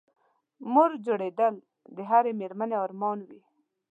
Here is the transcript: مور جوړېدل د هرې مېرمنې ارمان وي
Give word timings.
مور 0.73 0.91
جوړېدل 1.05 1.55
د 1.95 1.97
هرې 2.09 2.31
مېرمنې 2.39 2.75
ارمان 2.85 3.19
وي 3.27 3.41